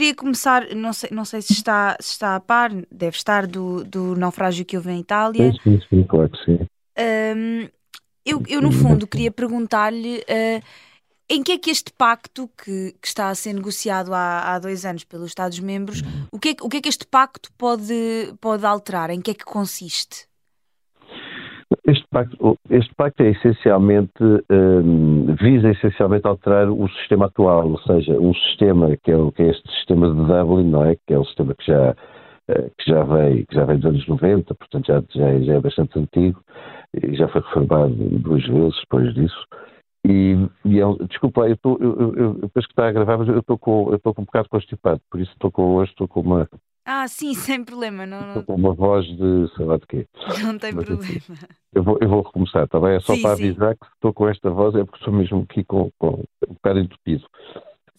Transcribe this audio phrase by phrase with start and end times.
[0.00, 3.84] queria começar, não sei, não sei se, está, se está a par, deve estar do,
[3.84, 5.52] do naufrágio que houve em Itália.
[5.52, 6.66] Sim, sim, sim claro que sim.
[6.98, 7.68] Um,
[8.24, 10.62] eu, eu, no fundo, queria perguntar-lhe uh,
[11.28, 14.86] em que é que este pacto, que, que está a ser negociado há, há dois
[14.86, 17.92] anos pelos Estados-membros, o, que é, o que é que este pacto pode,
[18.40, 19.10] pode alterar?
[19.10, 20.26] Em que é que consiste?
[21.86, 28.18] Este pacto, este pacto é essencialmente, um, visa essencialmente alterar o sistema atual, ou seja,
[28.18, 30.96] um sistema que é, que é este sistema de Dublin, não é?
[31.06, 31.94] Que é um sistema que já,
[32.48, 35.60] eh, que já veio, que já veio dos anos 90, portanto já, já, já é
[35.60, 36.42] bastante antigo,
[36.94, 39.46] e já foi reformado duas vezes depois disso.
[40.06, 43.28] E, e é, desculpa, eu, tô, eu, eu, eu, penso que está a gravar, mas
[43.28, 46.20] eu estou com, eu com um bocado constipado, por isso estou com, hoje estou com
[46.20, 46.48] uma.
[46.84, 48.06] Ah, sim, sem problema.
[48.06, 50.06] Não, Estou com uma voz de sei lá de quê.
[50.42, 51.20] Não tem mas, problema.
[51.72, 52.96] Eu vou, eu vou recomeçar, está bem?
[52.96, 53.78] É só sim, para avisar sim.
[53.80, 57.24] que estou com esta voz, é porque sou mesmo aqui com, com um bocado entupido.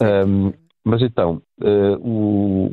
[0.00, 0.52] Um,
[0.84, 2.70] mas então, uh, o,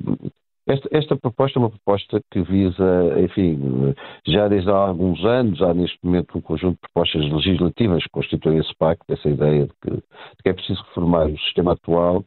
[0.67, 3.93] esta, esta, proposta é uma proposta que visa, enfim,
[4.25, 8.59] já desde há alguns anos, há neste momento um conjunto de propostas legislativas que constituem
[8.59, 12.23] esse pacto, essa ideia de que, de que é preciso reformar o sistema atual,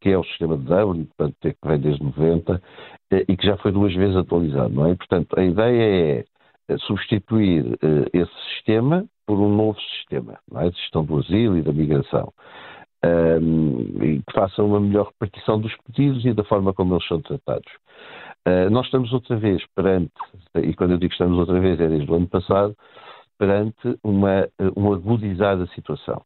[0.00, 2.60] que é o sistema de Dublin, portanto, que vem desde 90, eh,
[3.10, 4.94] e que já foi duas vezes atualizado, não é?
[4.94, 6.24] Portanto, a ideia é
[6.68, 10.70] eh, substituir uh, esse sistema por um novo sistema, não é?
[10.70, 12.32] De gestão do asilo e da migração
[13.04, 17.20] um, e que façam uma melhor repartição dos pedidos e da forma como eles são
[17.20, 17.70] tratados.
[18.46, 20.12] Uh, nós estamos outra vez perante,
[20.56, 22.76] e quando eu digo que estamos outra vez é desde o ano passado,
[23.38, 26.22] perante uma, um agudizar da situação.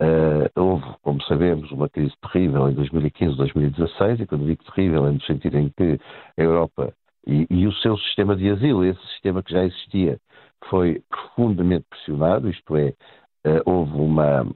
[0.00, 5.10] Uh, houve, como sabemos, uma crise terrível em 2015, 2016, e quando digo terrível é
[5.10, 5.98] no sentido em que
[6.36, 6.94] a Europa
[7.26, 10.18] e, e, o seu sistema de asilo, esse sistema que já existia,
[10.70, 12.94] foi profundamente pressionado, isto é,
[13.46, 14.46] uh, houve uma,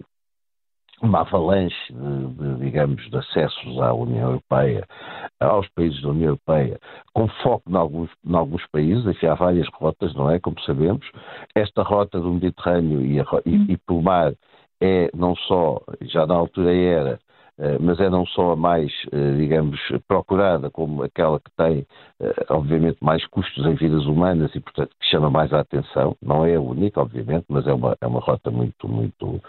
[1.03, 4.87] uma avalanche de, de, digamos, de acessos à União Europeia,
[5.41, 6.79] aos países da União Europeia,
[7.13, 10.39] com foco em alguns, em alguns países, enfim, há várias rotas, não é?
[10.39, 11.05] Como sabemos.
[11.55, 14.33] Esta rota do Mediterrâneo e, a, e, e pelo mar
[14.83, 17.20] é não só, já na altura era,
[17.80, 21.86] mas é não só a mais, eh, digamos, procurada, como aquela que tem,
[22.20, 26.17] eh, obviamente, mais custos em vidas humanas e, portanto, que chama mais a atenção.
[26.23, 29.40] Não é a única, obviamente, mas é uma, é uma rota muito, muito,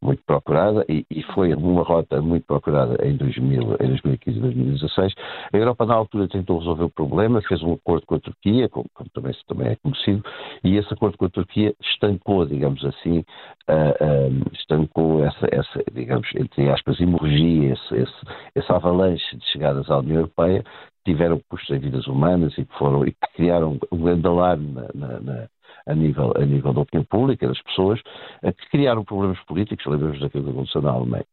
[0.00, 5.14] muito procurada e, e foi uma rota muito procurada em, 2000, em 2015 e 2016.
[5.52, 8.86] A Europa, na altura, tentou resolver o problema, fez um acordo com a Turquia, como,
[8.94, 10.22] como também, também é conhecido,
[10.62, 13.24] e esse acordo com a Turquia estancou, digamos assim,
[13.68, 18.14] uh, uh, estancou essa, essa, digamos, entre aspas, hemorragia, esse, esse,
[18.54, 20.64] essa avalanche de chegadas à União Europeia,
[21.04, 24.88] tiveram custos em vidas humanas e que, foram, e que criaram um grande alarme na,
[24.94, 25.48] na, na
[25.86, 28.00] a nível, a nível da opinião pública, das pessoas,
[28.42, 31.24] que criaram problemas políticos, lembramos daquilo que aconteceu na Alemanha.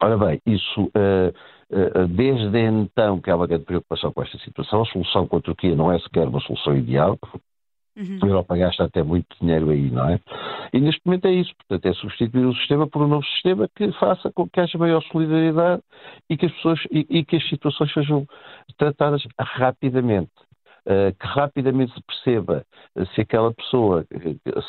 [0.00, 1.32] Ora bem, isso, uh,
[1.70, 5.40] uh, desde então que há uma grande preocupação com esta situação, a solução com a
[5.40, 7.18] Turquia não é sequer uma solução ideal,
[8.00, 8.18] Uhum.
[8.22, 10.20] A Europa gasta até muito dinheiro aí, não é?
[10.72, 13.92] E neste momento é isso, portanto, é substituir o sistema por um novo sistema que
[13.92, 15.82] faça com que haja maior solidariedade
[16.28, 18.26] e que as pessoas e, e que as situações sejam
[18.78, 20.30] tratadas rapidamente.
[20.86, 22.64] Eh, que rapidamente se perceba
[23.14, 24.06] se aquela pessoa,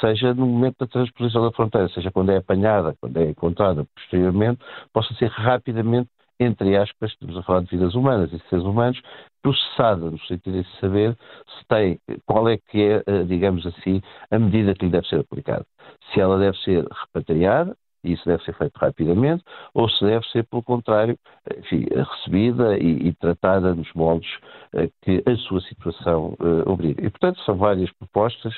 [0.01, 4.59] seja no momento da transposição da fronteira, seja quando é apanhada, quando é encontrada posteriormente,
[4.91, 9.01] possa ser rapidamente, entre aspas, estamos a falar de vidas humanas e seres humanos,
[9.41, 14.39] processada, no sentido de saber se tem, qual é que é, eh, digamos assim, a
[14.39, 15.65] medida que lhe deve ser aplicada.
[16.13, 19.43] Se ela deve ser repatriada, e isso deve ser feito rapidamente,
[19.73, 21.17] ou se deve ser, pelo contrário,
[21.57, 24.29] enfim, recebida e, e tratada nos moldes
[24.73, 27.05] uh, que a sua situação uh, obriga.
[27.05, 28.53] E, portanto, são várias propostas,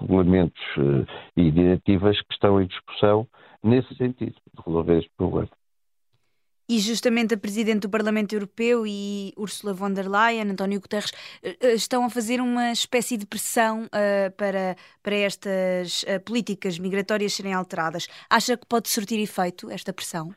[0.00, 1.06] regulamentos uh,
[1.36, 3.26] e diretivas que estão em discussão
[3.62, 5.63] nesse sentido, de resolver este problema.
[6.66, 11.56] E justamente a Presidente do Parlamento Europeu e Ursula von der Leyen, António Guterres, eh,
[11.60, 17.34] eh, estão a fazer uma espécie de pressão uh, para, para estas uh, políticas migratórias
[17.34, 18.08] serem alteradas.
[18.30, 20.34] Acha que pode surtir efeito esta pressão?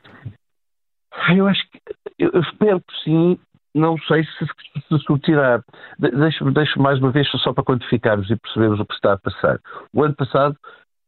[1.34, 1.80] Eu acho que,
[2.18, 3.38] eu espero que sim,
[3.74, 4.44] não sei se,
[4.86, 5.62] se surtirá.
[5.98, 9.58] Deixo-me deixo mais uma vez só para quantificarmos e percebermos o que está a passar.
[9.94, 10.58] O ano passado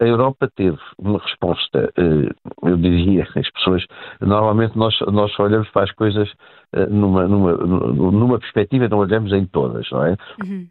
[0.00, 2.32] a Europa teve uma resposta, eh,
[2.62, 3.84] eu diria, as pessoas,
[4.20, 6.32] normalmente nós, nós olhamos para as coisas
[6.72, 10.16] eh, numa, numa, numa perspectiva, não olhamos em todas, não é?
[10.42, 10.66] Uhum.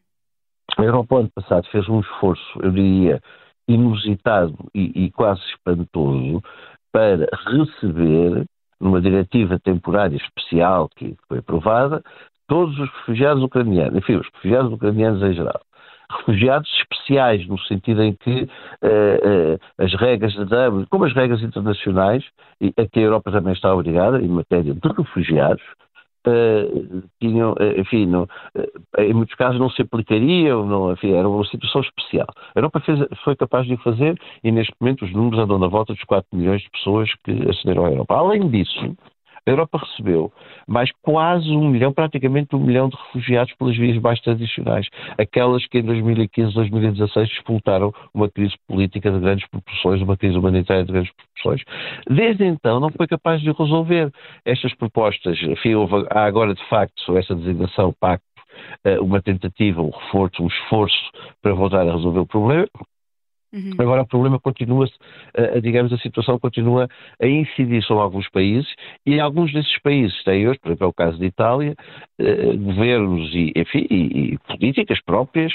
[0.78, 3.22] A Europa, ano passado, fez um esforço, eu diria,
[3.68, 6.42] inusitado e, e quase espantoso
[6.92, 8.46] para receber,
[8.81, 12.02] numa diretiva temporária especial que foi aprovada,
[12.48, 15.62] todos os refugiados ucranianos, enfim, os refugiados ucranianos em geral
[16.12, 21.42] refugiados especiais, no sentido em que uh, uh, as regras de Dublin, como as regras
[21.42, 22.24] internacionais,
[22.60, 25.64] e a que a Europa também está obrigada, em matéria de refugiados,
[26.28, 31.46] Uh, tinham, enfim, não, uh, em muitos casos não se aplicariam, não, enfim, era uma
[31.46, 32.28] situação especial.
[32.54, 35.68] A Europa fez, foi capaz de o fazer e neste momento os números andam na
[35.68, 38.16] volta dos 4 milhões de pessoas que acederam à Europa.
[38.16, 38.98] Além disso,
[39.46, 40.32] a Europa recebeu
[40.68, 44.88] mais quase um milhão, praticamente um milhão de refugiados pelas vias mais tradicionais,
[45.18, 50.84] aquelas que em 2015, 2016 disputaram uma crise política de grandes proporções, uma crise humanitária
[50.84, 51.64] de grandes proporções.
[52.10, 54.12] Desde então não foi capaz de resolver
[54.46, 55.42] estas propostas.
[55.42, 58.26] Enfim, houve, há agora de facto essa designação pacto
[58.84, 62.68] eh, uma tentativa, um reforço, um esforço para voltar a resolver o problema.
[63.51, 63.72] Uhum.
[63.80, 64.94] Agora o problema continua-se,
[65.38, 66.88] uh, digamos, a situação continua
[67.22, 68.72] a incidir sobre alguns países
[69.06, 71.75] e alguns desses países têm hoje, por exemplo, é o caso de Itália,
[72.19, 75.54] uh, governos e, enfim, e, e políticas próprias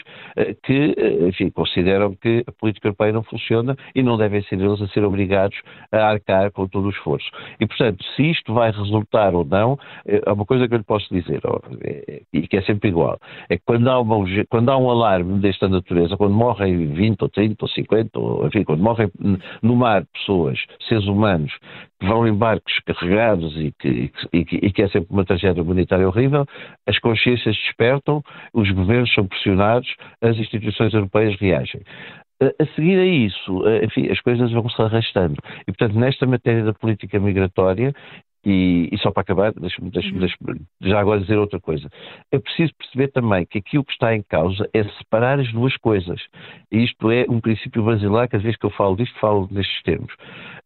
[0.62, 0.94] que,
[1.28, 5.04] enfim, consideram que a política europeia não funciona e não devem ser eles a ser
[5.04, 5.56] obrigados
[5.92, 7.26] a arcar com todo o esforço.
[7.60, 11.12] E, portanto, se isto vai resultar ou não, é uma coisa que eu lhe posso
[11.12, 11.40] dizer,
[11.82, 13.18] é, e que é sempre igual,
[13.48, 14.16] é que quando há, uma,
[14.48, 18.46] quando há um alarme desta natureza, quando morrem 20 ou 30 ou 50 50, ou,
[18.46, 19.10] enfim, quando morrem
[19.62, 20.58] no mar pessoas,
[20.88, 21.52] seres humanos,
[22.00, 25.62] que vão em barcos carregados e que, e que, e que é sempre uma tragédia
[25.62, 26.44] humanitária horrível,
[26.86, 28.22] as consciências despertam,
[28.52, 29.88] os governos são pressionados,
[30.20, 31.82] as instituições europeias reagem.
[32.40, 35.36] A seguir a isso, enfim, as coisas vão se arrastando.
[35.62, 37.94] E, portanto, nesta matéria da política migratória,
[38.44, 40.18] e, e, só para acabar, deixa-me deixa uhum.
[40.18, 40.36] deixa
[40.82, 41.88] já agora dizer outra coisa.
[42.30, 46.20] É preciso perceber também que aquilo que está em causa é separar as duas coisas.
[46.70, 49.82] E isto é um princípio basilar, que às vezes que eu falo disto, falo nestes
[49.82, 50.12] termos.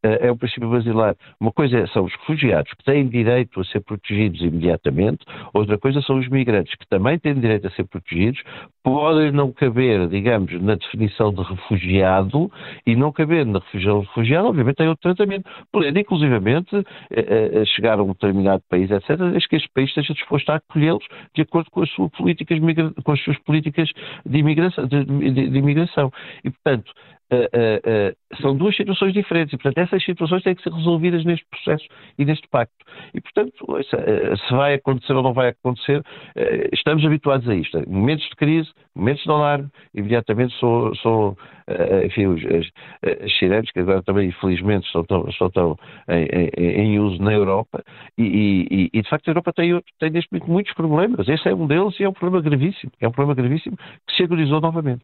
[0.05, 1.15] Uh, é um princípio basilar.
[1.41, 6.19] Uma coisa são os refugiados, que têm direito a ser protegidos imediatamente, outra coisa são
[6.19, 8.43] os migrantes, que também têm direito a ser protegidos,
[8.83, 12.51] podem não caber, digamos, na definição de refugiado,
[12.87, 15.49] e não caber na definição de refugiado, obviamente tem outro tratamento.
[15.71, 20.15] Podendo, inclusivamente, uh, uh, chegar a um determinado país, etc., desde que este país esteja
[20.15, 21.05] disposto a acolhê-los
[21.35, 22.59] de acordo com as suas políticas,
[23.05, 23.89] com as suas políticas
[24.25, 24.39] de.
[24.49, 26.11] De, de, de imigração.
[26.45, 26.93] E, portanto,
[27.31, 31.25] Uh, uh, uh, são duas situações diferentes e, portanto, essas situações têm que ser resolvidas
[31.27, 31.85] neste processo
[32.19, 32.75] e neste pacto.
[33.13, 33.53] E, portanto,
[34.47, 36.03] se vai acontecer ou não vai acontecer,
[36.73, 37.83] estamos habituados a isto.
[37.89, 41.37] Momentos de crise, momentos de alarme, imediatamente são, são
[42.05, 42.67] enfim, os, as,
[43.25, 45.77] as sirenes, que agora também, infelizmente, estão, tão, tão
[46.09, 47.83] em, em, em, uso na Europa,
[48.17, 48.25] e,
[48.93, 51.29] e, e, de facto a Europa tem, tem neste momento muitos problemas.
[51.29, 52.93] Esse é um deles e é um problema gravíssimo.
[53.01, 55.03] É um problema gravíssimo que se agudizou novamente.